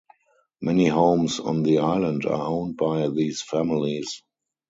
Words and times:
Many 0.63 0.87
homes 0.87 1.39
on 1.39 1.61
the 1.61 1.77
island 1.77 2.25
are 2.25 2.33
owned 2.47 2.75
by 2.75 3.07
these 3.09 3.43
families. 3.43 4.23